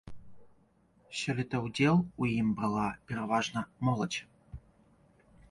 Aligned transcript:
Сёлета 1.19 1.57
ўдзел 1.65 1.95
у 1.99 2.23
ім 2.39 2.47
брала 2.63 2.87
пераважна 3.13 3.59
моладзь. 3.91 4.19